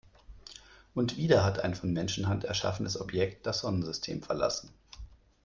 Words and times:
Und 0.95 1.17
wieder 1.17 1.43
hat 1.43 1.59
ein 1.59 1.75
von 1.75 1.93
Menschenhand 1.93 2.43
erschaffenes 2.43 2.99
Objekt 2.99 3.45
das 3.45 3.59
Sonnensystem 3.59 4.23
verlassen. 4.23 4.73